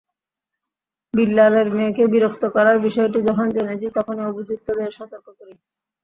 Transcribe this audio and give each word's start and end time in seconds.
বিল্লালের 1.13 1.67
মেয়েকে 1.75 2.03
বিরক্ত 2.13 2.43
করার 2.55 2.77
বিষয়টি 2.79 3.19
যখন 3.27 3.47
জেনেছি, 3.55 3.87
তখনই 3.97 4.27
অভিযুক্তদের 4.31 4.89
সতর্ক 4.97 5.27
করি। 5.39 5.53